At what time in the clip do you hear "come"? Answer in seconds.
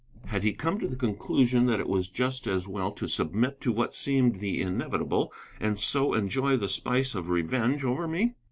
0.53-0.79